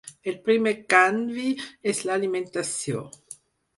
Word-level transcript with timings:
El 0.29 0.37
primer 0.47 0.71
canvi 0.93 1.45
és 1.93 2.03
l’alimentació. 2.11 3.05